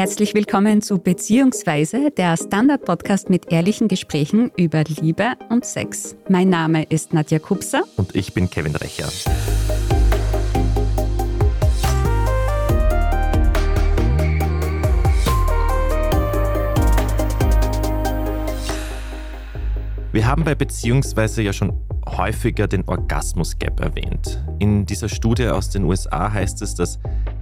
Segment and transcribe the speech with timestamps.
[0.00, 6.16] Herzlich willkommen zu Beziehungsweise, der Standard-Podcast mit ehrlichen Gesprächen über Liebe und Sex.
[6.26, 7.82] Mein Name ist Nadja Kupser.
[7.98, 9.10] Und ich bin Kevin Recher.
[20.12, 21.74] Wir haben bei Beziehungsweise ja schon
[22.06, 24.42] häufiger den Orgasmus Gap erwähnt.
[24.60, 26.98] In dieser Studie aus den USA heißt es, dass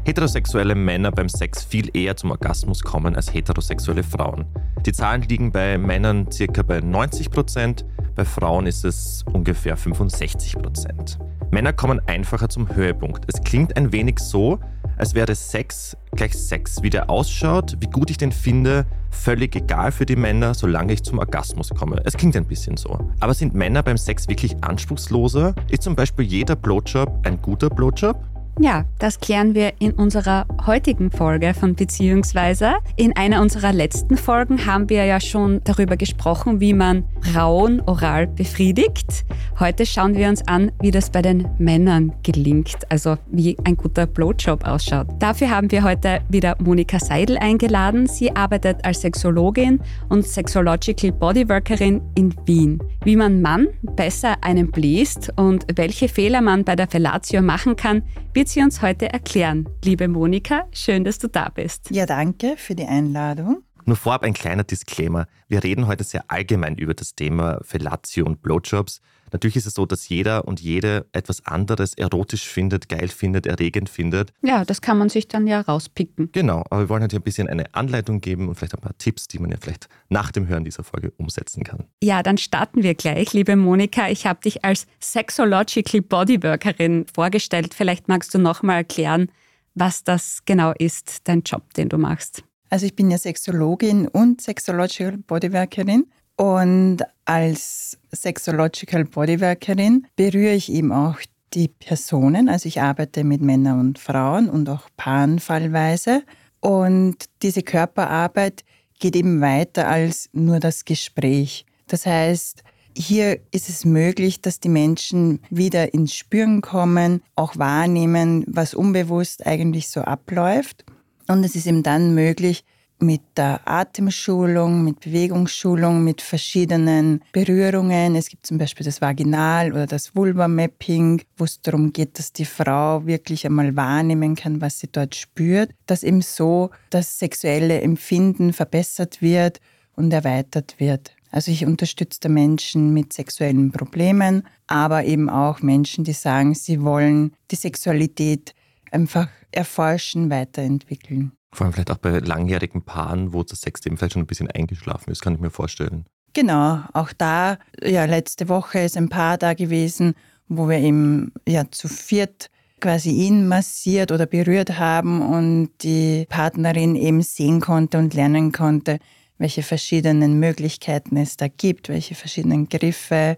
[0.08, 4.46] heterosexuelle Männer beim Sex viel eher zum Orgasmus kommen als heterosexuelle Frauen.
[4.86, 10.56] Die Zahlen liegen bei Männern circa bei 90 Prozent, bei Frauen ist es ungefähr 65
[10.56, 11.18] Prozent.
[11.50, 13.26] Männer kommen einfacher zum Höhepunkt.
[13.26, 14.58] Es klingt ein wenig so,
[14.96, 16.82] als wäre Sex gleich Sex.
[16.82, 21.02] Wie der ausschaut, wie gut ich den finde, völlig egal für die Männer, solange ich
[21.02, 22.00] zum Orgasmus komme.
[22.04, 22.98] Es klingt ein bisschen so.
[23.20, 25.54] Aber sind Männer beim Sex wirklich anspruchsloser?
[25.68, 28.18] Ist zum Beispiel jeder Blowjob ein guter Blowjob?
[28.60, 32.74] Ja, das klären wir in unserer heutigen Folge von Beziehungsweise.
[32.96, 38.26] In einer unserer letzten Folgen haben wir ja schon darüber gesprochen, wie man Frauen oral
[38.26, 39.24] befriedigt.
[39.60, 44.06] Heute schauen wir uns an, wie das bei den Männern gelingt, also wie ein guter
[44.06, 45.06] Blowjob ausschaut.
[45.20, 48.08] Dafür haben wir heute wieder Monika Seidel eingeladen.
[48.08, 52.82] Sie arbeitet als Sexologin und Sexological Bodyworkerin in Wien.
[53.04, 58.02] Wie man Mann besser einen bläst und welche Fehler man bei der Fellatio machen kann,
[58.34, 59.68] wird wird sie uns heute erklären.
[59.84, 61.90] Liebe Monika, schön, dass du da bist.
[61.90, 63.62] Ja, danke für die Einladung.
[63.84, 65.26] Nur vorab ein kleiner Disclaimer.
[65.48, 69.02] Wir reden heute sehr allgemein über das Thema Fellatio und Blowjobs.
[69.32, 73.88] Natürlich ist es so, dass jeder und jede etwas anderes erotisch findet, geil findet, erregend
[73.88, 74.32] findet.
[74.42, 76.30] Ja, das kann man sich dann ja rauspicken.
[76.32, 79.28] Genau, aber wir wollen heute ein bisschen eine Anleitung geben und vielleicht ein paar Tipps,
[79.28, 81.84] die man ja vielleicht nach dem Hören dieser Folge umsetzen kann.
[82.02, 84.08] Ja, dann starten wir gleich, liebe Monika.
[84.08, 87.74] Ich habe dich als Sexological Bodyworkerin vorgestellt.
[87.74, 89.30] Vielleicht magst du noch mal erklären,
[89.74, 92.42] was das genau ist, dein Job, den du machst.
[92.70, 96.06] Also ich bin ja Sexologin und Sexological Bodyworkerin
[96.38, 101.18] und als Sexological Bodyworkerin berühre ich eben auch
[101.52, 102.48] die Personen.
[102.48, 106.22] Also ich arbeite mit Männern und Frauen und auch Paaren fallweise.
[106.60, 108.64] Und diese Körperarbeit
[109.00, 111.66] geht eben weiter als nur das Gespräch.
[111.88, 112.62] Das heißt,
[112.96, 119.44] hier ist es möglich, dass die Menschen wieder ins Spüren kommen, auch wahrnehmen, was unbewusst
[119.44, 120.84] eigentlich so abläuft.
[121.26, 122.64] Und es ist eben dann möglich,
[123.00, 128.16] mit der Atemschulung, mit Bewegungsschulung, mit verschiedenen Berührungen.
[128.16, 132.44] Es gibt zum Beispiel das Vaginal- oder das Vulva-Mapping, wo es darum geht, dass die
[132.44, 135.70] Frau wirklich einmal wahrnehmen kann, was sie dort spürt.
[135.86, 139.60] Dass eben so das sexuelle Empfinden verbessert wird
[139.94, 141.12] und erweitert wird.
[141.30, 147.32] Also ich unterstütze Menschen mit sexuellen Problemen, aber eben auch Menschen, die sagen, sie wollen
[147.50, 148.54] die Sexualität
[148.90, 151.32] einfach erforschen, weiterentwickeln.
[151.52, 155.10] Vor allem vielleicht auch bei langjährigen Paaren, wo das Sexleben vielleicht schon ein bisschen eingeschlafen
[155.10, 156.04] ist, kann ich mir vorstellen.
[156.34, 160.14] Genau, auch da, ja, letzte Woche ist ein Paar da gewesen,
[160.46, 162.50] wo wir eben ja zu viert
[162.80, 168.98] quasi ihn massiert oder berührt haben und die Partnerin eben sehen konnte und lernen konnte,
[169.38, 173.36] welche verschiedenen Möglichkeiten es da gibt, welche verschiedenen Griffe.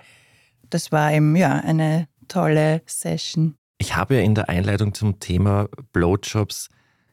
[0.69, 3.55] Das war eben ja eine tolle Session.
[3.79, 6.69] Ich habe ja in der Einleitung zum Thema Blowjobs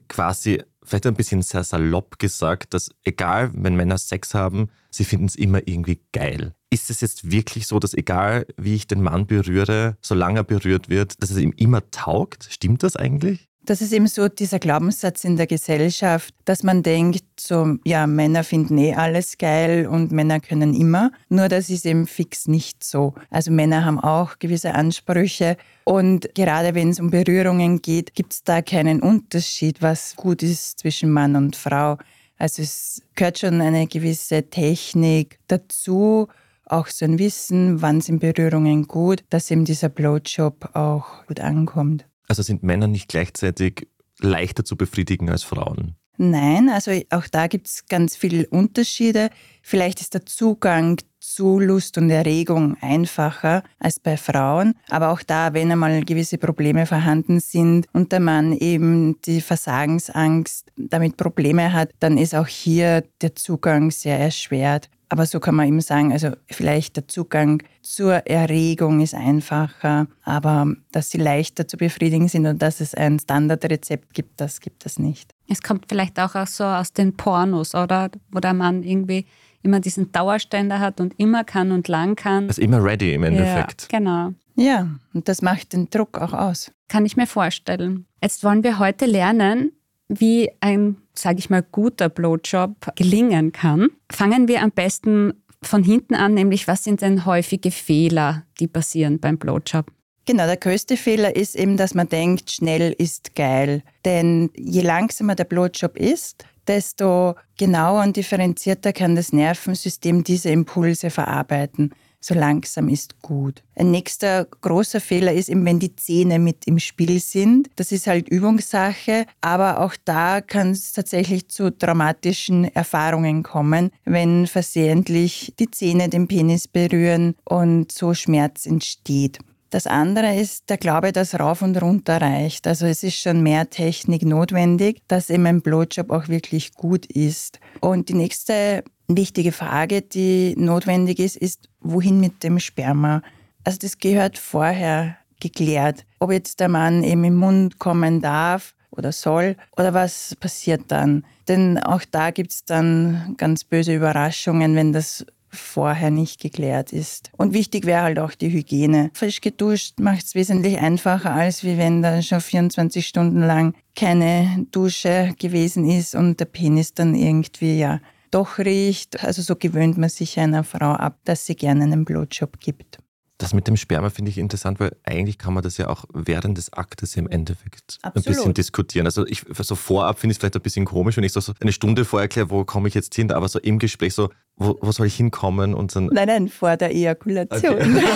[0.09, 5.25] quasi vielleicht ein bisschen sehr salopp gesagt, dass egal, wenn Männer Sex haben, sie finden
[5.25, 6.53] es immer irgendwie geil.
[6.69, 10.89] Ist es jetzt wirklich so, dass egal, wie ich den Mann berühre, solange er berührt
[10.89, 12.47] wird, dass es ihm immer taugt?
[12.49, 13.47] Stimmt das eigentlich?
[13.67, 18.45] Das ist eben so dieser Glaubenssatz in der Gesellschaft, dass man denkt, so, ja, Männer
[18.45, 21.11] finden eh alles geil und Männer können immer.
[21.27, 23.13] Nur das ist eben fix nicht so.
[23.29, 28.43] Also Männer haben auch gewisse Ansprüche und gerade wenn es um Berührungen geht, gibt es
[28.45, 31.97] da keinen Unterschied, was gut ist zwischen Mann und Frau.
[32.37, 36.29] Also es gehört schon eine gewisse Technik dazu,
[36.63, 42.05] auch so ein Wissen, wann sind Berührungen gut, dass eben dieser Blowjob auch gut ankommt.
[42.27, 43.87] Also sind Männer nicht gleichzeitig
[44.19, 45.95] leichter zu befriedigen als Frauen?
[46.17, 49.29] Nein, also auch da gibt es ganz viele Unterschiede.
[49.61, 54.73] Vielleicht ist der Zugang zu Lust und Erregung einfacher als bei Frauen.
[54.89, 60.71] Aber auch da, wenn einmal gewisse Probleme vorhanden sind und der Mann eben die Versagensangst
[60.75, 64.89] damit Probleme hat, dann ist auch hier der Zugang sehr erschwert.
[65.09, 70.73] Aber so kann man eben sagen, also vielleicht der Zugang zur Erregung ist einfacher, aber
[70.91, 74.99] dass sie leichter zu befriedigen sind und dass es ein Standardrezept gibt, das gibt es
[74.99, 75.33] nicht.
[75.47, 78.09] Es kommt vielleicht auch so aus den Pornos, oder?
[78.31, 79.25] Wo der Mann irgendwie
[79.63, 82.47] immer diesen Dauerständer hat und immer kann und lang kann.
[82.47, 83.87] Also immer ready im Endeffekt.
[83.91, 84.33] Ja, genau.
[84.55, 86.71] Ja, und das macht den Druck auch aus.
[86.87, 88.07] Kann ich mir vorstellen.
[88.21, 89.71] Jetzt wollen wir heute lernen,
[90.09, 93.89] wie ein, sage ich mal, guter Blowjob gelingen kann.
[94.11, 99.19] Fangen wir am besten von hinten an, nämlich was sind denn häufige Fehler, die passieren
[99.19, 99.91] beim Blowjob?
[100.25, 103.81] Genau, der größte Fehler ist eben, dass man denkt, schnell ist geil.
[104.03, 111.09] Denn je langsamer der Blowjob ist, desto genauer und differenzierter kann das Nervensystem diese Impulse
[111.09, 111.93] verarbeiten
[112.27, 113.63] so langsam ist gut.
[113.75, 117.69] Ein nächster großer Fehler ist eben, wenn die Zähne mit im Spiel sind.
[117.77, 124.45] Das ist halt Übungssache, aber auch da kann es tatsächlich zu traumatischen Erfahrungen kommen, wenn
[124.45, 129.39] versehentlich die Zähne den Penis berühren und so Schmerz entsteht.
[129.69, 132.67] Das andere ist der Glaube, dass rauf und runter reicht.
[132.67, 137.59] Also es ist schon mehr Technik notwendig, dass eben ein Blowjob auch wirklich gut ist.
[137.81, 143.21] Und die nächste wichtige Frage, die notwendig ist, ist, wohin mit dem Sperma?
[143.63, 146.05] Also das gehört vorher geklärt.
[146.19, 151.25] Ob jetzt der Mann eben im Mund kommen darf oder soll oder was passiert dann.
[151.47, 157.31] Denn auch da gibt es dann ganz böse Überraschungen, wenn das vorher nicht geklärt ist.
[157.37, 159.11] Und wichtig wäre halt auch die Hygiene.
[159.13, 164.65] Frisch geduscht macht es wesentlich einfacher, als wie wenn da schon 24 Stunden lang keine
[164.71, 167.99] Dusche gewesen ist und der Penis dann irgendwie ja
[168.31, 169.23] doch riecht.
[169.23, 172.99] Also so gewöhnt man sich einer Frau ab, dass sie gerne einen Blowjob gibt.
[173.39, 176.57] Das mit dem Sperma finde ich interessant, weil eigentlich kann man das ja auch während
[176.57, 178.15] des Aktes im Endeffekt Absolut.
[178.15, 179.05] ein bisschen diskutieren.
[179.05, 181.53] Also ich so vorab finde ich es vielleicht ein bisschen komisch, wenn ich so, so
[181.59, 184.79] eine Stunde vorher erkläre, wo komme ich jetzt hin, aber so im Gespräch so, wo,
[184.81, 186.07] wo soll ich hinkommen und dann.
[186.07, 187.75] Nein, nein, vor der Ejakulation.
[187.75, 188.03] Okay.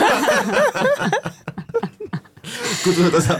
[2.83, 2.95] Gut,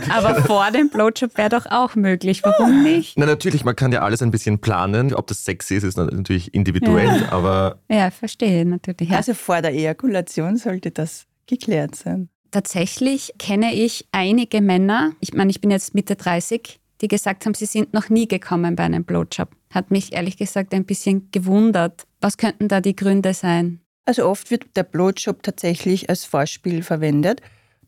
[0.10, 2.44] Aber vor dem Blowjob wäre doch auch möglich.
[2.44, 3.18] Warum nicht?
[3.18, 5.14] Na, natürlich, man kann ja alles ein bisschen planen.
[5.14, 7.32] Ob das sexy ist, ist natürlich individuell, ja.
[7.32, 7.80] aber.
[7.90, 9.10] Ja, verstehe natürlich.
[9.10, 9.18] Ja.
[9.18, 12.30] Also vor der Ejakulation sollte das geklärt sein.
[12.52, 17.54] Tatsächlich kenne ich einige Männer, ich meine, ich bin jetzt Mitte 30, die gesagt haben,
[17.54, 19.50] sie sind noch nie gekommen bei einem Blowjob.
[19.74, 22.04] Hat mich ehrlich gesagt ein bisschen gewundert.
[22.20, 23.80] Was könnten da die Gründe sein?
[24.06, 27.42] Also oft wird der Blowjob tatsächlich als Vorspiel verwendet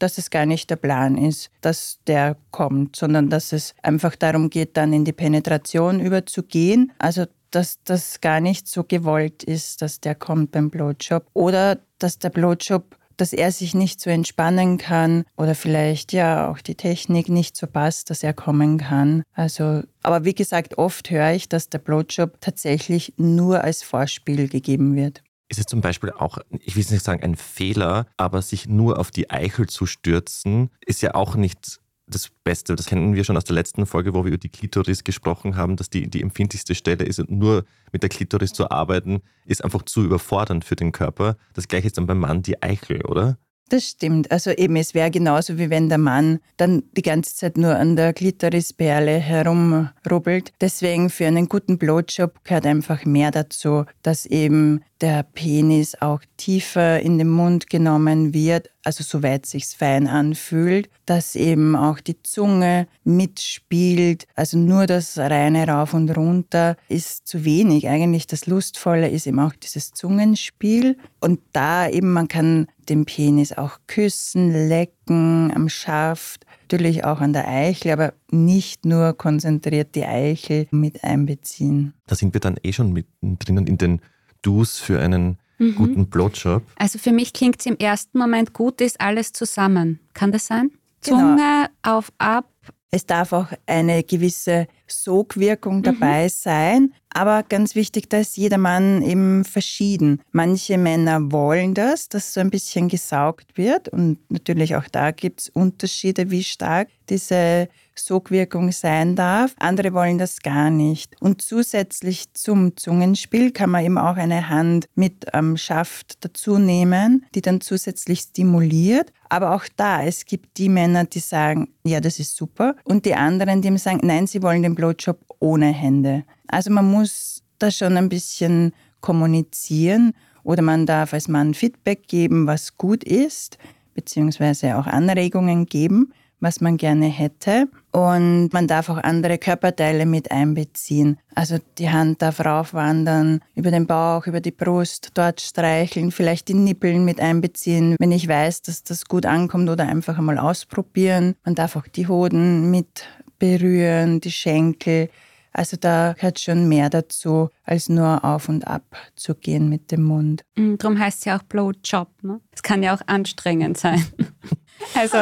[0.03, 4.49] dass es gar nicht der Plan ist, dass der kommt, sondern dass es einfach darum
[4.49, 6.91] geht, dann in die Penetration überzugehen.
[6.99, 11.25] Also dass das gar nicht so gewollt ist, dass der kommt beim Blowjob.
[11.33, 16.57] Oder dass der Blowjob dass er sich nicht so entspannen kann oder vielleicht ja auch
[16.57, 19.21] die Technik nicht so passt, dass er kommen kann.
[19.33, 24.95] Also, aber wie gesagt, oft höre ich, dass der Blowjob tatsächlich nur als Vorspiel gegeben
[24.95, 25.21] wird
[25.53, 29.11] ist es zum Beispiel auch, ich will nicht sagen ein Fehler, aber sich nur auf
[29.11, 32.75] die Eichel zu stürzen, ist ja auch nicht das Beste.
[32.75, 35.75] Das kennen wir schon aus der letzten Folge, wo wir über die Klitoris gesprochen haben,
[35.75, 39.83] dass die die empfindlichste Stelle ist und nur mit der Klitoris zu arbeiten, ist einfach
[39.83, 41.37] zu überfordernd für den Körper.
[41.53, 43.37] Das gleiche ist dann beim Mann die Eichel, oder?
[43.69, 44.31] Das stimmt.
[44.31, 47.95] Also eben, es wäre genauso wie wenn der Mann dann die ganze Zeit nur an
[47.95, 50.51] der Klitorisperle herumrubbelt.
[50.61, 57.01] Deswegen für einen guten Blowjob gehört einfach mehr dazu, dass eben der Penis auch tiefer
[57.01, 62.87] in den Mund genommen wird, also soweit sich's fein anfühlt, dass eben auch die Zunge
[63.03, 67.89] mitspielt, also nur das reine rauf und runter ist zu wenig.
[67.89, 73.51] Eigentlich das lustvolle ist eben auch dieses Zungenspiel und da eben man kann den Penis
[73.51, 80.05] auch küssen, lecken am Schaft, natürlich auch an der Eichel, aber nicht nur konzentriert die
[80.05, 81.93] Eichel mit einbeziehen.
[82.07, 84.01] Da sind wir dann eh schon mittendrin in den
[84.43, 85.75] Do's für einen mhm.
[85.75, 86.61] guten Blowjob?
[86.75, 89.99] Also für mich klingt es im ersten Moment gut, ist alles zusammen.
[90.13, 90.71] Kann das sein?
[91.03, 91.17] Genau.
[91.17, 92.47] Zunge auf, ab.
[92.91, 95.83] Es darf auch eine gewisse Sogwirkung mhm.
[95.83, 96.29] dabei mhm.
[96.29, 96.93] sein.
[97.09, 100.21] Aber ganz wichtig, da ist jeder Mann eben verschieden.
[100.31, 103.89] Manche Männer wollen das, dass so ein bisschen gesaugt wird.
[103.89, 109.55] Und natürlich auch da gibt es Unterschiede, wie stark diese Sogwirkung sein darf.
[109.59, 111.15] Andere wollen das gar nicht.
[111.21, 117.25] Und zusätzlich zum Zungenspiel kann man eben auch eine Hand mit am Schaft dazu nehmen,
[117.35, 119.11] die dann zusätzlich stimuliert.
[119.29, 122.75] Aber auch da, es gibt die Männer, die sagen, ja, das ist super.
[122.83, 126.23] Und die anderen, die sagen, nein, sie wollen den Blowjob ohne Hände.
[126.47, 132.47] Also man muss da schon ein bisschen kommunizieren oder man darf als Mann Feedback geben,
[132.47, 133.57] was gut ist,
[133.93, 137.67] beziehungsweise auch Anregungen geben was man gerne hätte.
[137.91, 141.19] Und man darf auch andere Körperteile mit einbeziehen.
[141.35, 146.55] Also die Hand darf raufwandern, über den Bauch, über die Brust, dort streicheln, vielleicht die
[146.55, 151.35] Nippeln mit einbeziehen, wenn ich weiß, dass das gut ankommt oder einfach einmal ausprobieren.
[151.45, 153.05] Man darf auch die Hoden mit
[153.37, 155.09] berühren, die Schenkel.
[155.51, 158.83] Also da gehört schon mehr dazu, als nur auf und ab
[159.15, 160.43] zu gehen mit dem Mund.
[160.55, 162.09] Mm, darum heißt es ja auch Blowjob.
[162.23, 162.41] Ne?
[162.51, 164.03] Es kann ja auch anstrengend sein.
[164.95, 165.17] Also,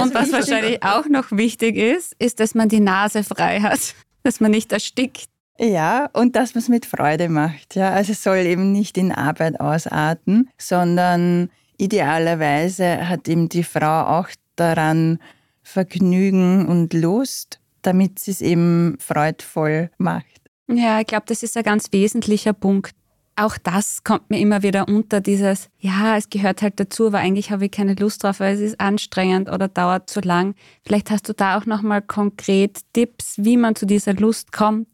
[0.00, 3.80] und was wahrscheinlich auch noch wichtig ist, ist, dass man die Nase frei hat.
[4.22, 5.28] Dass man nicht erstickt.
[5.56, 7.76] Ja, und dass man es mit Freude macht.
[7.76, 14.18] Ja, also es soll eben nicht in Arbeit ausarten, sondern idealerweise hat eben die Frau
[14.18, 15.20] auch daran
[15.62, 20.26] Vergnügen und Lust, damit sie es eben freudvoll macht.
[20.68, 22.94] Ja, ich glaube, das ist ein ganz wesentlicher Punkt.
[23.38, 27.50] Auch das kommt mir immer wieder unter, dieses, ja, es gehört halt dazu, aber eigentlich
[27.50, 30.54] habe ich keine Lust drauf, weil es ist anstrengend oder dauert zu lang.
[30.86, 34.88] Vielleicht hast du da auch nochmal konkret Tipps, wie man zu dieser Lust kommt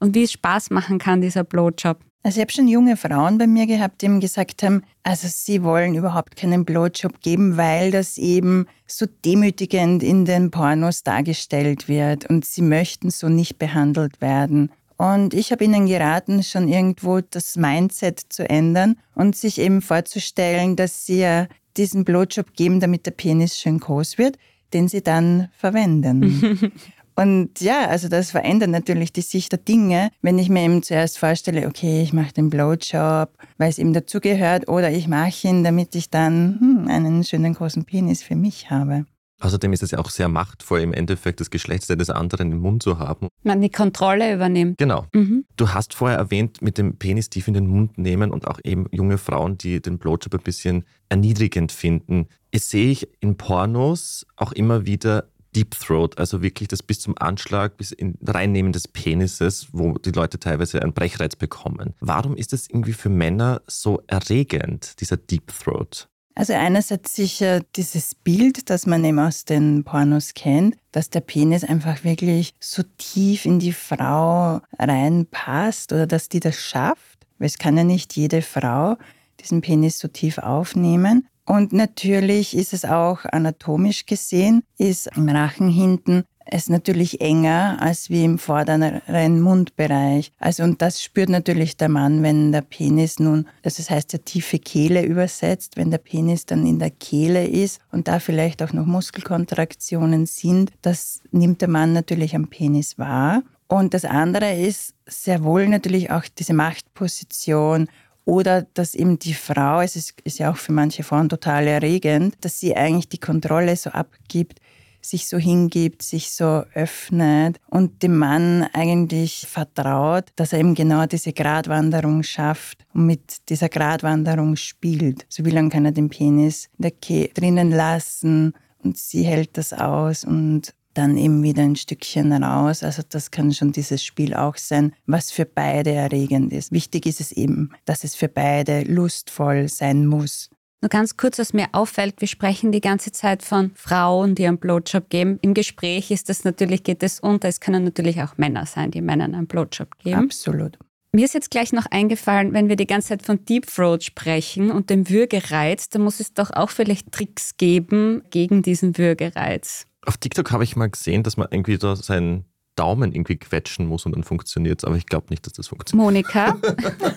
[0.00, 1.98] und wie es Spaß machen kann, dieser Blowjob.
[2.24, 5.62] Also ich habe schon junge Frauen bei mir gehabt, die eben gesagt haben, also sie
[5.62, 12.28] wollen überhaupt keinen Blowjob geben, weil das eben so demütigend in den Pornos dargestellt wird
[12.28, 14.72] und sie möchten so nicht behandelt werden.
[14.96, 20.76] Und ich habe ihnen geraten, schon irgendwo das Mindset zu ändern und sich eben vorzustellen,
[20.76, 21.46] dass sie ja
[21.76, 24.38] diesen Blowjob geben, damit der Penis schön groß wird,
[24.72, 26.72] den sie dann verwenden.
[27.16, 31.18] Und ja, also das verändert natürlich die Sicht der Dinge, wenn ich mir eben zuerst
[31.18, 35.94] vorstelle, okay, ich mache den Blowjob, weil es eben dazugehört, oder ich mache ihn, damit
[35.94, 39.06] ich dann hm, einen schönen großen Penis für mich habe.
[39.44, 42.82] Außerdem ist es ja auch sehr machtvoll, im Endeffekt das Geschlechtsteil des anderen im Mund
[42.82, 43.28] zu haben.
[43.42, 44.78] Man die Kontrolle übernimmt.
[44.78, 45.04] Genau.
[45.12, 45.44] Mhm.
[45.56, 48.86] Du hast vorher erwähnt, mit dem Penis tief in den Mund nehmen und auch eben
[48.90, 52.28] junge Frauen, die den Blowjob ein bisschen erniedrigend finden.
[52.54, 57.14] Jetzt sehe ich in Pornos auch immer wieder Deep Throat, also wirklich das bis zum
[57.18, 61.92] Anschlag, bis in Reinnehmen des Penises, wo die Leute teilweise einen Brechreiz bekommen.
[62.00, 66.08] Warum ist das irgendwie für Männer so erregend, dieser Deep Throat?
[66.36, 71.62] Also einerseits sicher dieses Bild, das man eben aus den Pornos kennt, dass der Penis
[71.62, 77.26] einfach wirklich so tief in die Frau reinpasst oder dass die das schafft.
[77.38, 78.96] Weil es kann ja nicht jede Frau
[79.40, 81.28] diesen Penis so tief aufnehmen.
[81.46, 88.10] Und natürlich ist es auch anatomisch gesehen, ist im Rachen hinten es natürlich enger als
[88.10, 90.32] wie im vorderen Mundbereich.
[90.38, 94.18] Also und das spürt natürlich der Mann, wenn der Penis nun, also das heißt ja
[94.18, 98.72] tiefe Kehle übersetzt, wenn der Penis dann in der Kehle ist und da vielleicht auch
[98.72, 103.42] noch Muskelkontraktionen sind, das nimmt der Mann natürlich am Penis wahr.
[103.66, 107.88] Und das andere ist sehr wohl natürlich auch diese Machtposition
[108.24, 112.36] oder dass eben die Frau, es ist, ist ja auch für manche Frauen total erregend,
[112.40, 114.60] dass sie eigentlich die Kontrolle so abgibt,
[115.04, 121.06] sich so hingibt, sich so öffnet und dem Mann eigentlich vertraut, dass er eben genau
[121.06, 125.26] diese Gratwanderung schafft und mit dieser Gratwanderung spielt.
[125.28, 129.56] So wie lange kann er den Penis in der Ke drinnen lassen und sie hält
[129.56, 132.82] das aus und dann eben wieder ein Stückchen raus.
[132.82, 136.72] Also das kann schon dieses Spiel auch sein, was für beide erregend ist.
[136.72, 140.50] Wichtig ist es eben, dass es für beide lustvoll sein muss.
[140.84, 144.58] Nur ganz kurz, was mir auffällt, wir sprechen die ganze Zeit von Frauen, die einen
[144.58, 145.38] Blowjob geben.
[145.40, 147.48] Im Gespräch ist das natürlich, geht es unter.
[147.48, 150.24] Es können natürlich auch Männer sein, die Männern einen Blowjob geben.
[150.24, 150.76] Absolut.
[151.12, 154.70] Mir ist jetzt gleich noch eingefallen, wenn wir die ganze Zeit von Deep Throat sprechen
[154.70, 159.86] und dem Würgereiz, da muss es doch auch vielleicht Tricks geben gegen diesen Würgereiz.
[160.04, 162.44] Auf TikTok habe ich mal gesehen, dass man irgendwie da seinen
[162.76, 164.84] Daumen irgendwie quetschen muss und dann funktioniert es.
[164.84, 166.04] Aber ich glaube nicht, dass das funktioniert.
[166.04, 166.56] Monika,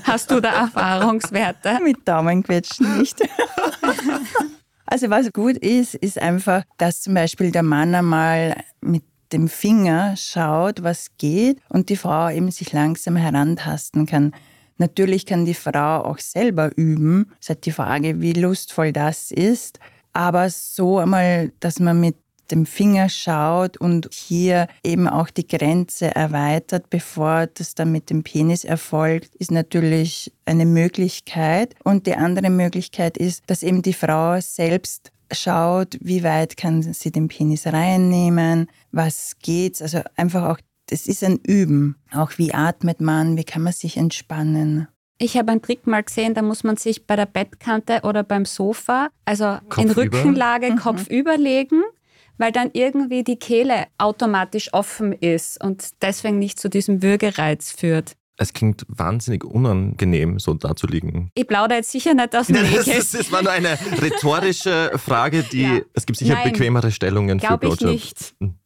[0.03, 1.79] hast du da Erfahrungswerte?
[1.83, 3.17] Mit Daumen quetschen nicht.
[4.85, 10.15] also was gut ist, ist einfach, dass zum Beispiel der Mann einmal mit dem Finger
[10.15, 14.33] schaut, was geht und die Frau eben sich langsam herantasten kann.
[14.77, 17.31] Natürlich kann die Frau auch selber üben.
[17.33, 19.79] Es ist halt die Frage, wie lustvoll das ist.
[20.13, 22.15] Aber so einmal, dass man mit
[22.51, 28.23] dem Finger schaut und hier eben auch die Grenze erweitert, bevor das dann mit dem
[28.23, 31.75] Penis erfolgt, ist natürlich eine Möglichkeit.
[31.83, 37.11] Und die andere Möglichkeit ist, dass eben die Frau selbst schaut, wie weit kann sie
[37.11, 39.81] den Penis reinnehmen, was geht.
[39.81, 41.97] Also einfach auch, das ist ein Üben.
[42.13, 44.87] Auch wie atmet man, wie kann man sich entspannen.
[45.19, 48.45] Ich habe einen Trick mal gesehen, da muss man sich bei der Bettkante oder beim
[48.45, 50.75] Sofa, also Kopf in Rückenlage, mhm.
[50.77, 51.81] Kopf überlegen
[52.37, 58.15] weil dann irgendwie die Kehle automatisch offen ist und deswegen nicht zu diesem Würgereiz führt.
[58.39, 61.31] Es klingt wahnsinnig unangenehm, so da zu liegen.
[61.33, 65.41] Ich plaudere jetzt sicher nicht aus dem Nein, das, das war nur eine rhetorische Frage,
[65.41, 65.79] die ja.
[65.93, 67.95] es gibt sicher Nein, bequemere Stellungen für Blowjob.
[67.95, 68.57] Ich nicht.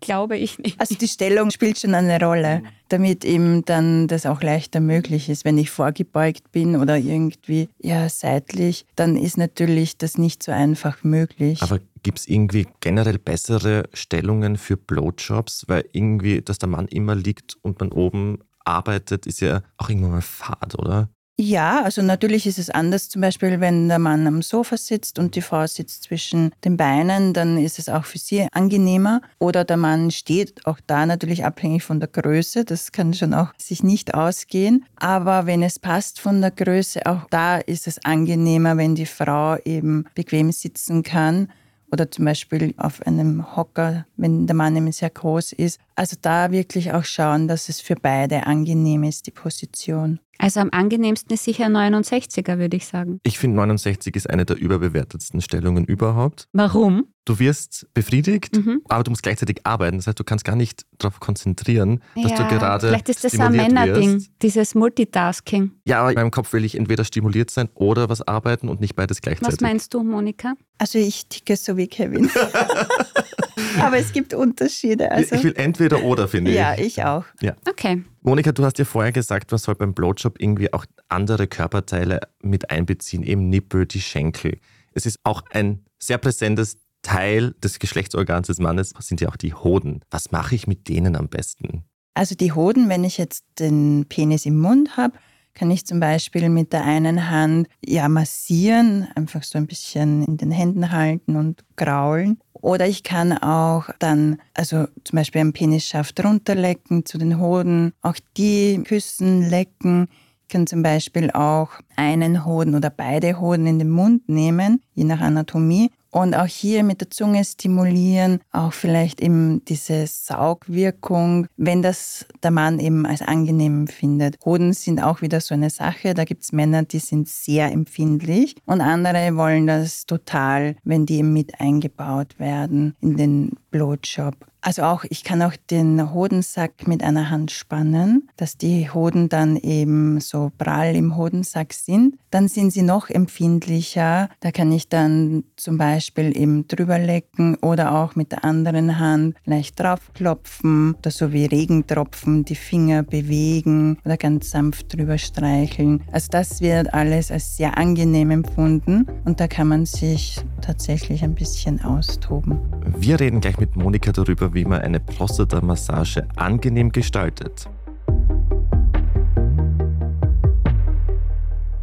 [0.00, 0.80] Glaube ich nicht.
[0.80, 5.44] Also die Stellung spielt schon eine Rolle, damit eben dann das auch leichter möglich ist.
[5.44, 11.04] Wenn ich vorgebeugt bin oder irgendwie ja seitlich, dann ist natürlich das nicht so einfach
[11.04, 11.62] möglich.
[11.62, 15.64] Aber Gibt es irgendwie generell bessere Stellungen für Blowjobs?
[15.68, 20.12] Weil irgendwie, dass der Mann immer liegt und man oben arbeitet, ist ja auch irgendwann
[20.12, 21.10] mal fad, oder?
[21.42, 23.08] Ja, also natürlich ist es anders.
[23.08, 27.32] Zum Beispiel, wenn der Mann am Sofa sitzt und die Frau sitzt zwischen den Beinen,
[27.32, 29.22] dann ist es auch für sie angenehmer.
[29.38, 32.66] Oder der Mann steht, auch da natürlich abhängig von der Größe.
[32.66, 34.84] Das kann schon auch sich nicht ausgehen.
[34.96, 39.56] Aber wenn es passt von der Größe, auch da ist es angenehmer, wenn die Frau
[39.64, 41.50] eben bequem sitzen kann
[41.90, 45.80] oder zum Beispiel auf einem Hocker, wenn der Mann eben sehr groß ist.
[45.94, 50.20] Also da wirklich auch schauen, dass es für beide angenehm ist, die Position.
[50.40, 53.20] Also am angenehmsten ist sicher 69er, würde ich sagen.
[53.24, 56.48] Ich finde 69 ist eine der überbewertetsten Stellungen überhaupt.
[56.54, 57.04] Warum?
[57.26, 58.80] Du wirst befriedigt, mhm.
[58.88, 59.98] aber du musst gleichzeitig arbeiten.
[59.98, 62.88] Das heißt, du kannst gar nicht darauf konzentrieren, dass ja, du gerade.
[62.88, 65.72] Vielleicht ist das ein Männerding, dieses Multitasking.
[65.84, 68.96] Ja, aber in meinem Kopf will ich entweder stimuliert sein oder was arbeiten und nicht
[68.96, 69.52] beides gleichzeitig.
[69.52, 70.54] Was meinst du, Monika?
[70.78, 72.30] Also ich ticke so wie Kevin.
[73.80, 75.10] aber es gibt Unterschiede.
[75.10, 75.36] Also.
[75.36, 76.56] Ich will entweder oder, finde ich.
[76.56, 77.24] Ja, ich auch.
[77.42, 77.54] Ja.
[77.68, 78.02] Okay.
[78.22, 82.70] Monika, du hast ja vorher gesagt, man soll beim Blowjob irgendwie auch andere Körperteile mit
[82.70, 84.58] einbeziehen, eben Nippel, die Schenkel.
[84.92, 89.54] Es ist auch ein sehr präsentes Teil des Geschlechtsorgans des Mannes, sind ja auch die
[89.54, 90.02] Hoden.
[90.10, 91.84] Was mache ich mit denen am besten?
[92.12, 95.14] Also die Hoden, wenn ich jetzt den Penis im Mund habe,
[95.54, 100.36] kann ich zum Beispiel mit der einen Hand ja massieren, einfach so ein bisschen in
[100.36, 102.38] den Händen halten und graulen.
[102.52, 108.16] Oder ich kann auch dann, also zum Beispiel am Penisschaft runterlecken zu den Hoden, auch
[108.36, 110.08] die küssen, lecken.
[110.42, 115.04] Ich kann zum Beispiel auch einen Hoden oder beide Hoden in den Mund nehmen, je
[115.04, 121.82] nach Anatomie, und auch hier mit der Zunge stimulieren, auch vielleicht eben diese Saugwirkung, wenn
[121.82, 124.36] das der Mann eben als angenehm findet.
[124.44, 126.14] Hoden sind auch wieder so eine Sache.
[126.14, 131.18] Da gibt es Männer, die sind sehr empfindlich und andere wollen das total, wenn die
[131.18, 134.49] eben mit eingebaut werden in den Blowjob.
[134.62, 139.56] Also auch, ich kann auch den Hodensack mit einer Hand spannen, dass die Hoden dann
[139.56, 142.16] eben so prall im Hodensack sind.
[142.30, 144.28] Dann sind sie noch empfindlicher.
[144.40, 149.36] Da kann ich dann zum Beispiel eben drüber lecken oder auch mit der anderen Hand
[149.46, 156.02] leicht draufklopfen oder so wie Regentropfen die Finger bewegen oder ganz sanft drüber streicheln.
[156.12, 161.34] Also das wird alles als sehr angenehm empfunden und da kann man sich tatsächlich ein
[161.34, 162.58] bisschen austoben.
[162.98, 167.68] Wir reden gleich mit Monika darüber, wie man eine Prostata-Massage angenehm gestaltet.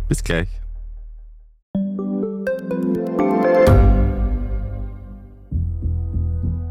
[0.07, 0.47] Bis gleich.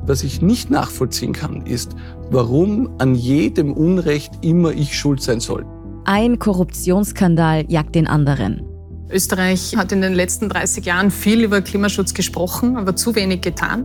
[0.07, 1.97] Was ich nicht nachvollziehen kann, ist,
[2.31, 5.67] warum an jedem Unrecht immer ich schuld sein soll.
[6.05, 8.63] Ein Korruptionsskandal jagt den anderen.
[9.11, 13.85] Österreich hat in den letzten 30 Jahren viel über Klimaschutz gesprochen, aber zu wenig getan.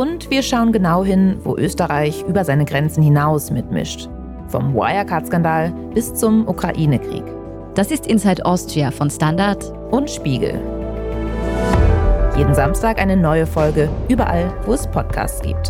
[0.00, 4.08] Und wir schauen genau hin, wo Österreich über seine Grenzen hinaus mitmischt.
[4.48, 7.22] Vom Wirecard-Skandal bis zum Ukraine-Krieg.
[7.74, 10.58] Das ist Inside Austria von Standard und Spiegel.
[12.34, 15.68] Jeden Samstag eine neue Folge, überall, wo es Podcasts gibt.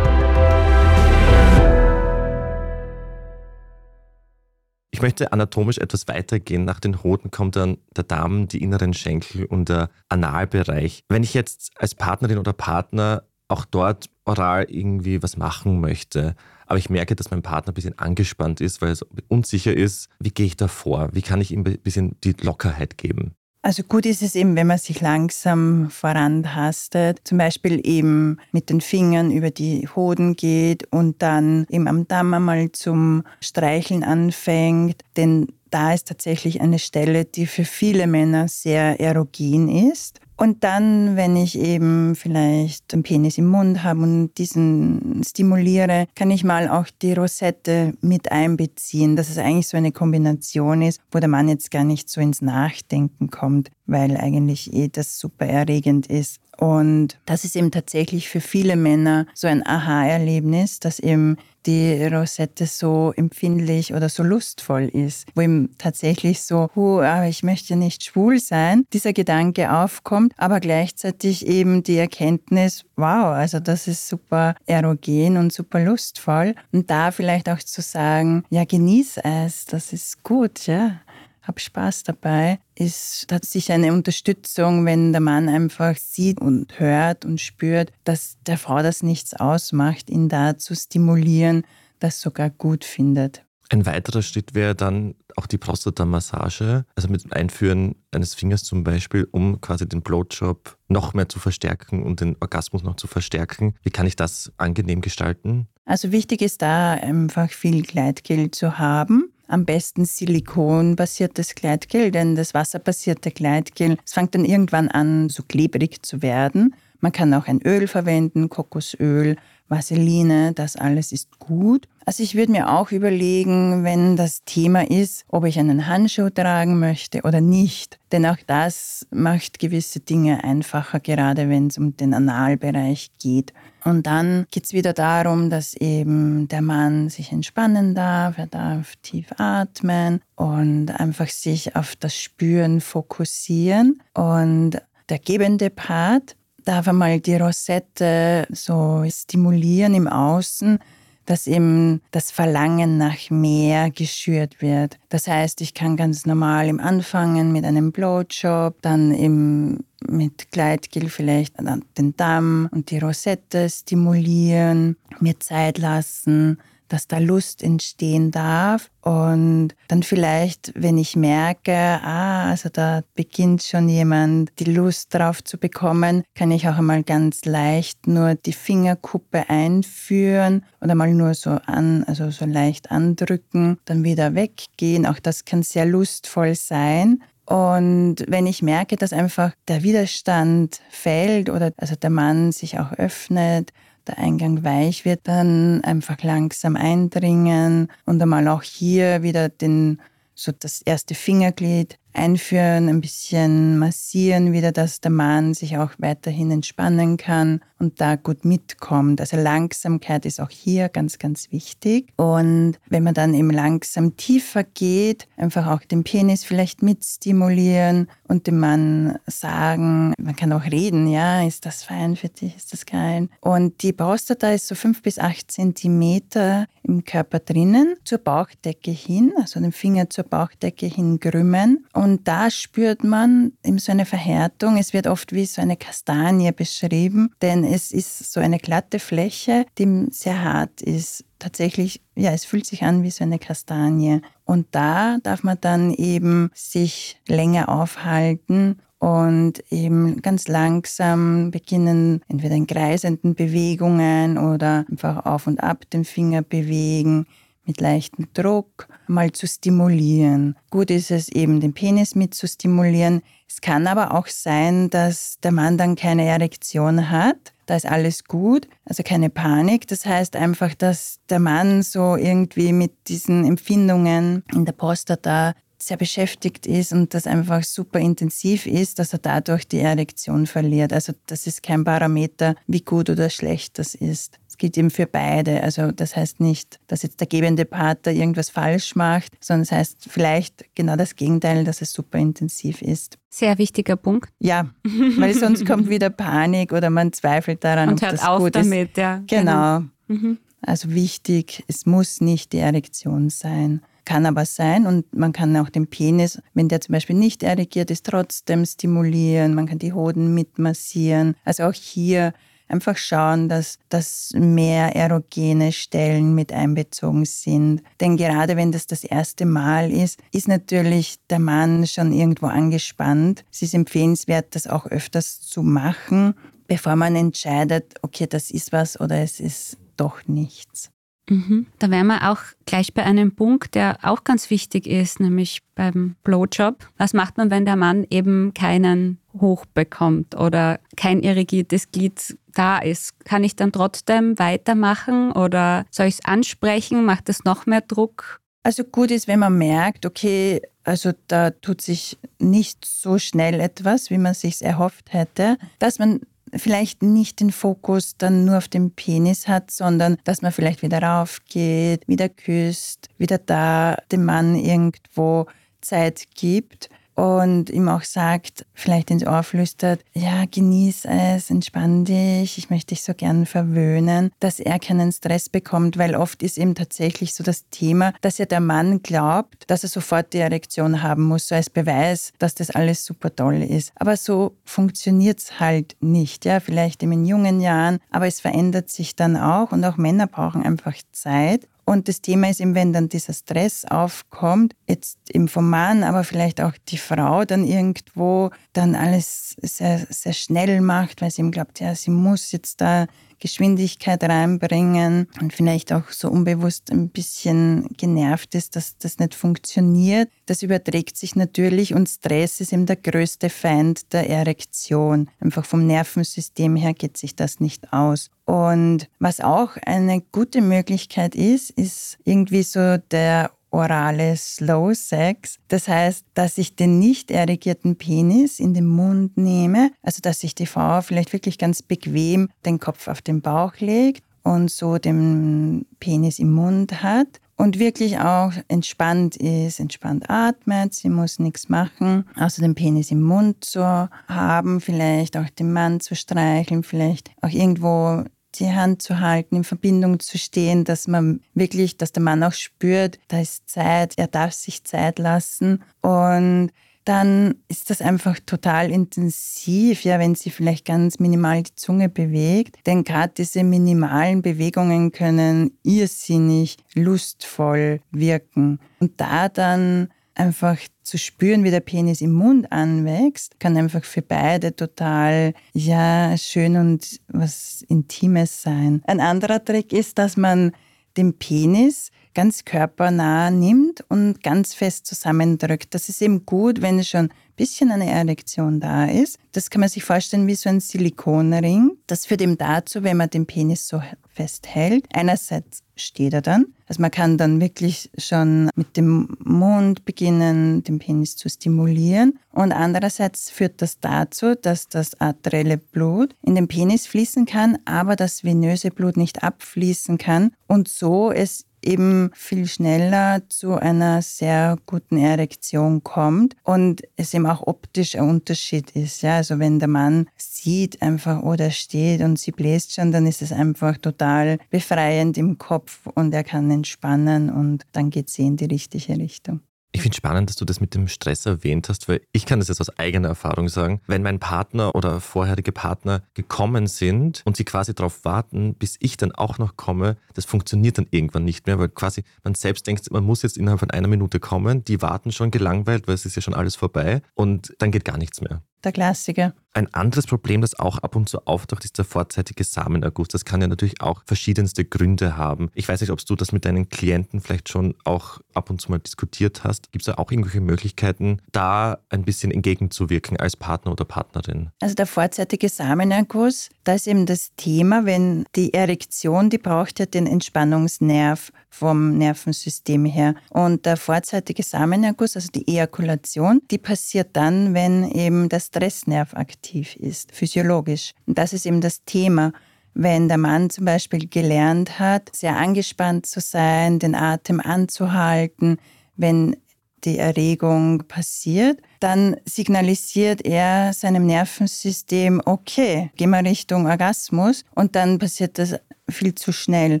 [5.00, 6.66] Ich möchte anatomisch etwas weitergehen.
[6.66, 11.04] Nach den Hoden kommt dann der Darm, die inneren Schenkel und der Analbereich.
[11.08, 16.34] Wenn ich jetzt als Partnerin oder Partner auch dort oral irgendwie was machen möchte,
[16.66, 20.32] aber ich merke, dass mein Partner ein bisschen angespannt ist, weil er unsicher ist, wie
[20.32, 21.08] gehe ich da vor?
[21.14, 23.34] Wie kann ich ihm ein bisschen die Lockerheit geben?
[23.62, 28.80] Also gut ist es eben, wenn man sich langsam vorantastet, zum Beispiel eben mit den
[28.80, 35.48] Fingern über die Hoden geht und dann eben am Damm einmal zum Streicheln anfängt, denn
[35.70, 40.20] da ist tatsächlich eine Stelle, die für viele Männer sehr erogen ist.
[40.40, 46.30] Und dann, wenn ich eben vielleicht den Penis im Mund habe und diesen stimuliere, kann
[46.30, 51.18] ich mal auch die Rosette mit einbeziehen, dass es eigentlich so eine Kombination ist, wo
[51.18, 56.06] der Mann jetzt gar nicht so ins Nachdenken kommt, weil eigentlich eh das super erregend
[56.06, 56.38] ist.
[56.56, 62.66] Und das ist eben tatsächlich für viele Männer so ein Aha-Erlebnis, dass eben die Rosette
[62.66, 68.38] so empfindlich oder so lustvoll ist, wo ihm tatsächlich so, aber ich möchte nicht schwul
[68.38, 75.36] sein, dieser Gedanke aufkommt, aber gleichzeitig eben die Erkenntnis, wow, also das ist super erogen
[75.36, 76.54] und super lustvoll.
[76.72, 81.00] Und da vielleicht auch zu sagen, ja, genieß es, das ist gut, ja.
[81.42, 87.40] Habe Spaß dabei, ist tatsächlich eine Unterstützung, wenn der Mann einfach sieht und hört und
[87.40, 91.64] spürt, dass der Frau das nichts ausmacht, ihn da zu stimulieren,
[91.98, 93.44] das sogar gut findet.
[93.72, 98.82] Ein weiterer Schritt wäre dann auch die Prostata-Massage, also mit dem Einführen eines Fingers zum
[98.82, 103.74] Beispiel, um quasi den Blowjob noch mehr zu verstärken und den Orgasmus noch zu verstärken.
[103.82, 105.68] Wie kann ich das angenehm gestalten?
[105.84, 109.32] Also wichtig ist da einfach viel Gleitgel zu haben.
[109.50, 116.06] Am besten silikonbasiertes Gleitgel, denn das wasserbasierte Gleitgel, es fängt dann irgendwann an, so klebrig
[116.06, 116.76] zu werden.
[117.00, 119.34] Man kann auch ein Öl verwenden, Kokosöl,
[119.66, 121.88] Vaseline, das alles ist gut.
[122.06, 126.78] Also ich würde mir auch überlegen, wenn das Thema ist, ob ich einen Handschuh tragen
[126.78, 127.98] möchte oder nicht.
[128.12, 133.52] Denn auch das macht gewisse Dinge einfacher, gerade wenn es um den Analbereich geht.
[133.84, 138.96] Und dann geht es wieder darum, dass eben der Mann sich entspannen darf, er darf
[139.02, 144.02] tief atmen und einfach sich auf das Spüren fokussieren.
[144.14, 150.78] Und der gebende Part, darf einmal die Rosette so stimulieren im Außen,
[151.26, 154.98] dass eben das Verlangen nach mehr geschürt wird.
[155.08, 161.08] Das heißt, ich kann ganz normal im Anfangen mit einem Blowjob, dann eben mit Gleitgel
[161.08, 161.54] vielleicht
[161.98, 166.58] den Damm und die Rosette stimulieren, mir Zeit lassen,
[166.90, 168.90] dass da Lust entstehen darf.
[169.00, 175.42] Und dann vielleicht, wenn ich merke, ah, also da beginnt schon jemand die Lust drauf
[175.42, 181.34] zu bekommen, kann ich auch einmal ganz leicht nur die Fingerkuppe einführen oder mal nur
[181.34, 185.06] so an, also so leicht andrücken, dann wieder weggehen.
[185.06, 187.22] Auch das kann sehr lustvoll sein.
[187.50, 192.92] Und wenn ich merke, dass einfach der Widerstand fällt oder also der Mann sich auch
[192.92, 193.72] öffnet,
[194.06, 200.00] der Eingang weich wird, dann einfach langsam eindringen und einmal auch hier wieder den,
[200.36, 206.50] so das erste Fingerglied einführen, ein bisschen massieren wieder, dass der Mann sich auch weiterhin
[206.50, 209.20] entspannen kann und da gut mitkommt.
[209.20, 212.12] Also Langsamkeit ist auch hier ganz, ganz wichtig.
[212.16, 218.46] Und wenn man dann eben langsam tiefer geht, einfach auch den Penis vielleicht mitstimulieren und
[218.46, 222.86] dem Mann sagen, man kann auch reden, ja, ist das fein für dich, ist das
[222.86, 223.28] geil.
[223.40, 229.32] Und die Prostata ist so fünf bis acht Zentimeter im Körper drinnen, zur Bauchdecke hin,
[229.38, 234.78] also den Finger zur Bauchdecke hin krümmen und da spürt man eben so eine Verhärtung.
[234.78, 239.66] Es wird oft wie so eine Kastanie beschrieben, denn es ist so eine glatte Fläche,
[239.76, 241.26] die sehr hart ist.
[241.38, 244.22] Tatsächlich, ja, es fühlt sich an wie so eine Kastanie.
[244.46, 252.54] Und da darf man dann eben sich länger aufhalten und eben ganz langsam beginnen, entweder
[252.54, 257.26] in kreisenden Bewegungen oder einfach auf und ab den Finger bewegen
[257.66, 260.56] mit leichtem Druck mal zu stimulieren.
[260.70, 263.22] Gut ist es eben, den Penis mit zu stimulieren.
[263.48, 267.52] Es kann aber auch sein, dass der Mann dann keine Erektion hat.
[267.66, 269.86] Da ist alles gut, also keine Panik.
[269.86, 275.96] Das heißt einfach, dass der Mann so irgendwie mit diesen Empfindungen in der Prostata sehr
[275.96, 280.92] beschäftigt ist und das einfach super intensiv ist, dass er dadurch die Erektion verliert.
[280.92, 285.64] Also das ist kein Parameter, wie gut oder schlecht das ist gilt eben für beide.
[285.64, 289.78] Also das heißt nicht, dass jetzt der gebende Partner irgendwas falsch macht, sondern es das
[289.78, 293.18] heißt vielleicht genau das Gegenteil, dass es super intensiv ist.
[293.28, 294.30] Sehr wichtiger Punkt.
[294.38, 294.70] Ja,
[295.16, 298.90] weil sonst kommt wieder Panik oder man zweifelt daran, Und hört das auf gut damit,
[298.90, 298.96] ist.
[298.98, 299.22] ja.
[299.26, 299.80] Genau.
[300.06, 300.38] Mhm.
[300.62, 303.80] Also wichtig, es muss nicht die Erektion sein.
[304.04, 307.90] Kann aber sein und man kann auch den Penis, wenn der zum Beispiel nicht erigiert
[307.90, 309.54] ist, trotzdem stimulieren.
[309.54, 311.36] Man kann die Hoden mitmassieren.
[311.44, 312.32] Also auch hier
[312.70, 317.82] einfach schauen, dass, dass mehr erogene Stellen mit einbezogen sind.
[318.00, 323.44] Denn gerade wenn das das erste Mal ist, ist natürlich der Mann schon irgendwo angespannt.
[323.52, 326.34] Es ist empfehlenswert, das auch öfters zu machen,
[326.66, 330.90] bevor man entscheidet, okay, das ist was oder es ist doch nichts.
[331.30, 331.66] Mhm.
[331.78, 336.16] Da wären wir auch gleich bei einem Punkt, der auch ganz wichtig ist, nämlich beim
[336.24, 336.88] Blowjob.
[336.98, 343.12] Was macht man, wenn der Mann eben keinen hochbekommt oder kein irrigiertes Glied da ist?
[343.24, 347.04] Kann ich dann trotzdem weitermachen oder soll ich es ansprechen?
[347.04, 348.40] Macht es noch mehr Druck?
[348.64, 354.10] Also gut ist, wenn man merkt, okay, also da tut sich nicht so schnell etwas,
[354.10, 356.20] wie man sich erhofft hätte, dass man
[356.54, 361.02] vielleicht nicht den Fokus dann nur auf den Penis hat, sondern dass man vielleicht wieder
[361.02, 365.46] raufgeht, wieder küsst, wieder da dem Mann irgendwo
[365.80, 366.90] Zeit gibt.
[367.14, 372.94] Und ihm auch sagt, vielleicht ins Ohr flüstert, ja, genieß es, entspann dich, ich möchte
[372.94, 377.44] dich so gern verwöhnen, dass er keinen Stress bekommt, weil oft ist eben tatsächlich so
[377.44, 381.54] das Thema, dass ja der Mann glaubt, dass er sofort die Erektion haben muss, so
[381.54, 383.92] als Beweis, dass das alles super toll ist.
[383.96, 389.16] Aber so funktioniert es halt nicht, ja, vielleicht in jungen Jahren, aber es verändert sich
[389.16, 391.66] dann auch und auch Männer brauchen einfach Zeit.
[391.84, 396.24] Und das Thema ist eben, wenn dann dieser Stress aufkommt, jetzt eben vom Mann, aber
[396.24, 401.50] vielleicht auch die Frau dann irgendwo dann alles sehr, sehr schnell macht, weil sie eben
[401.50, 403.06] glaubt, ja, sie muss jetzt da
[403.40, 410.28] Geschwindigkeit reinbringen und vielleicht auch so unbewusst ein bisschen genervt ist, dass das nicht funktioniert.
[410.46, 415.28] Das überträgt sich natürlich und Stress ist eben der größte Feind der Erektion.
[415.40, 418.30] Einfach vom Nervensystem her geht sich das nicht aus.
[418.44, 425.58] Und was auch eine gute Möglichkeit ist, ist irgendwie so der orale Slow Sex.
[425.68, 430.54] Das heißt, dass ich den nicht erregierten Penis in den Mund nehme, also dass sich
[430.54, 435.86] die Frau vielleicht wirklich ganz bequem den Kopf auf den Bauch legt und so den
[436.00, 440.94] Penis im Mund hat und wirklich auch entspannt ist, entspannt atmet.
[440.94, 443.84] Sie muss nichts machen, außer den Penis im Mund zu
[444.28, 448.24] haben, vielleicht auch den Mann zu streicheln, vielleicht auch irgendwo
[448.56, 452.52] die Hand zu halten, in Verbindung zu stehen, dass man wirklich, dass der Mann auch
[452.52, 456.70] spürt, da ist Zeit, er darf sich Zeit lassen und
[457.04, 462.76] dann ist das einfach total intensiv, ja, wenn sie vielleicht ganz minimal die Zunge bewegt.
[462.86, 468.78] Denn gerade diese minimalen Bewegungen können irrsinnig lustvoll wirken.
[469.00, 474.22] Und da dann einfach zu spüren, wie der Penis im Mund anwächst, kann einfach für
[474.22, 479.02] beide total, ja, schön und was Intimes sein.
[479.06, 480.72] Ein anderer Trick ist, dass man
[481.16, 485.94] den Penis ganz körpernah nimmt und ganz fest zusammendrückt.
[485.94, 489.38] Das ist eben gut, wenn schon ein bisschen eine Erektion da ist.
[489.52, 491.90] Das kann man sich vorstellen wie so ein Silikonring.
[492.06, 494.00] Das führt eben dazu, wenn man den Penis so
[494.32, 495.04] festhält.
[495.12, 496.72] Einerseits steht er dann.
[496.86, 502.38] Also man kann dann wirklich schon mit dem Mund beginnen, den Penis zu stimulieren.
[502.50, 508.16] Und andererseits führt das dazu, dass das arterielle Blut in den Penis fließen kann, aber
[508.16, 514.76] das venöse Blut nicht abfließen kann und so es eben viel schneller zu einer sehr
[514.86, 519.22] guten Erektion kommt und es eben auch optisch ein Unterschied ist.
[519.22, 523.42] Ja, also wenn der Mann sieht einfach oder steht und sie bläst schon, dann ist
[523.42, 528.56] es einfach total befreiend im Kopf und er kann entspannen und dann geht sie in
[528.56, 529.60] die richtige Richtung.
[529.92, 532.68] Ich finde spannend, dass du das mit dem Stress erwähnt hast, weil ich kann das
[532.68, 534.00] jetzt aus eigener Erfahrung sagen.
[534.06, 539.16] Wenn mein Partner oder vorherige Partner gekommen sind und sie quasi darauf warten, bis ich
[539.16, 543.10] dann auch noch komme, das funktioniert dann irgendwann nicht mehr, weil quasi man selbst denkt,
[543.10, 544.84] man muss jetzt innerhalb von einer Minute kommen.
[544.84, 548.16] Die warten schon gelangweilt, weil es ist ja schon alles vorbei und dann geht gar
[548.16, 549.54] nichts mehr der Klassiker.
[549.72, 553.28] Ein anderes Problem, das auch ab und zu auftaucht, ist der vorzeitige Samenerguss.
[553.28, 555.70] Das kann ja natürlich auch verschiedenste Gründe haben.
[555.74, 558.90] Ich weiß nicht, ob du das mit deinen Klienten vielleicht schon auch ab und zu
[558.90, 559.92] mal diskutiert hast.
[559.92, 564.70] Gibt es da auch irgendwelche Möglichkeiten, da ein bisschen entgegenzuwirken als Partner oder Partnerin?
[564.80, 570.06] Also der vorzeitige Samenerguss, da ist eben das Thema, wenn die Erektion, die braucht ja
[570.06, 573.34] den Entspannungsnerv vom Nervensystem her.
[573.50, 579.96] Und der vorzeitige Samenerguss, also die Ejakulation, die passiert dann, wenn eben der Stressnerv aktiv
[579.96, 581.12] ist, physiologisch.
[581.26, 582.52] Und das ist eben das Thema.
[582.92, 588.78] Wenn der Mann zum Beispiel gelernt hat, sehr angespannt zu sein, den Atem anzuhalten,
[589.16, 589.56] wenn
[590.04, 598.18] die Erregung passiert, dann signalisiert er seinem Nervensystem, okay, geh mal Richtung Orgasmus und dann
[598.18, 598.76] passiert das
[599.08, 600.00] viel zu schnell.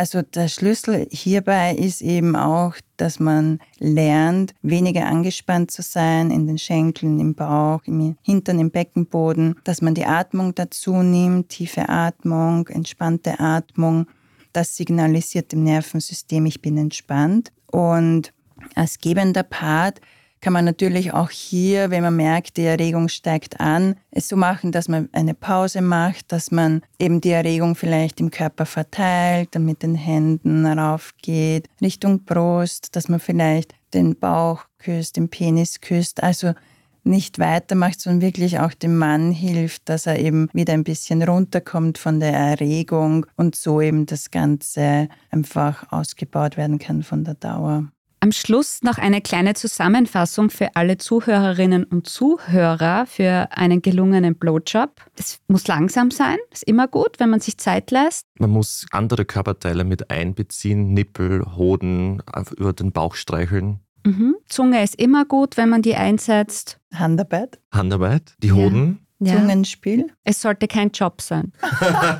[0.00, 6.46] Also der Schlüssel hierbei ist eben auch, dass man lernt, weniger angespannt zu sein in
[6.46, 11.90] den Schenkeln, im Bauch, im Hintern, im Beckenboden, dass man die Atmung dazu nimmt, tiefe
[11.90, 14.06] Atmung, entspannte Atmung.
[14.54, 17.52] Das signalisiert dem Nervensystem, ich bin entspannt.
[17.66, 18.32] Und
[18.74, 20.00] als gebender Part
[20.40, 24.72] kann man natürlich auch hier, wenn man merkt, die Erregung steigt an, es so machen,
[24.72, 29.64] dass man eine Pause macht, dass man eben die Erregung vielleicht im Körper verteilt, dann
[29.64, 36.22] mit den Händen raufgeht, Richtung Brust, dass man vielleicht den Bauch küsst, den Penis küsst,
[36.22, 36.54] also
[37.02, 41.98] nicht weitermacht, sondern wirklich auch dem Mann hilft, dass er eben wieder ein bisschen runterkommt
[41.98, 47.90] von der Erregung und so eben das Ganze einfach ausgebaut werden kann von der Dauer.
[48.22, 54.90] Am Schluss noch eine kleine Zusammenfassung für alle Zuhörerinnen und Zuhörer für einen gelungenen Blowjob.
[55.16, 58.26] Es muss langsam sein, ist immer gut, wenn man sich Zeit lässt.
[58.38, 62.22] Man muss andere Körperteile mit einbeziehen, Nippel, Hoden,
[62.58, 63.80] über den Bauch streicheln.
[64.04, 64.36] Mhm.
[64.46, 66.78] Zunge ist immer gut, wenn man die einsetzt.
[66.94, 68.54] Handarbeit, Handarbeit, die Ja.
[68.54, 69.06] Hoden.
[69.22, 69.36] Ja.
[69.36, 70.06] Zungenspiel.
[70.24, 71.52] Es sollte kein Job sein.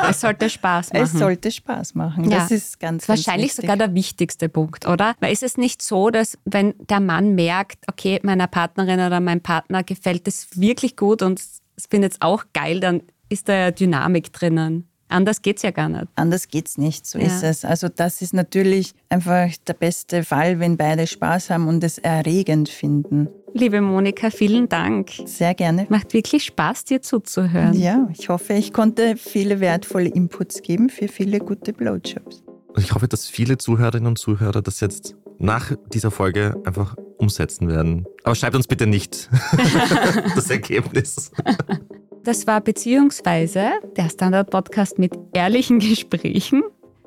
[0.09, 1.03] es sollte Spaß machen.
[1.03, 2.31] Es sollte Spaß machen.
[2.31, 2.41] Ja.
[2.41, 5.15] Das ist ganz, wahrscheinlich ganz sogar der wichtigste Punkt, oder?
[5.21, 9.41] Weil ist es nicht so, dass wenn der Mann merkt, okay, meiner Partnerin oder meinem
[9.41, 13.71] Partner gefällt es wirklich gut und es findet es auch geil, dann ist da ja
[13.71, 14.87] Dynamik drinnen.
[15.09, 16.07] Anders geht's ja gar nicht.
[16.15, 17.27] Anders geht's nicht, so Ja.
[17.27, 17.65] ist es.
[17.65, 22.69] Also das ist natürlich einfach der beste Fall, wenn beide Spaß haben und es erregend
[22.69, 23.29] finden.
[23.53, 25.11] Liebe Monika, vielen Dank.
[25.25, 25.87] Sehr gerne.
[25.89, 27.75] Macht wirklich Spaß, dir zuzuhören.
[27.75, 32.45] Ja, ich hoffe, ich konnte viele wertvolle Inputs geben für viele gute Blowjobs.
[32.69, 37.69] Und ich hoffe, dass viele Zuhörerinnen und Zuhörer das jetzt nach dieser Folge einfach umsetzen
[37.69, 38.07] werden.
[38.23, 39.29] Aber schreibt uns bitte nicht
[40.35, 41.33] das Ergebnis.
[42.23, 46.63] Das war beziehungsweise der Standard-Podcast mit ehrlichen Gesprächen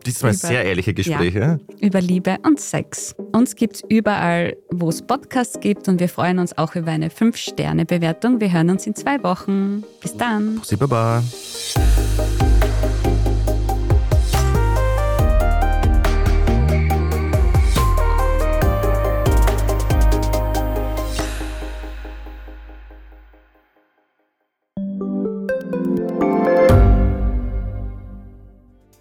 [0.06, 1.60] Diesmal Über- sehr ehrliche Gespräche.
[1.80, 3.16] über Liebe und Sex.
[3.32, 8.40] Uns gibt's überall, wo es Podcasts gibt und wir freuen uns auch über eine 5-Sterne-Bewertung.
[8.42, 9.84] Wir hören uns in zwei Wochen.
[10.02, 10.56] Bis dann.
[10.58, 11.24] Pussy Baba.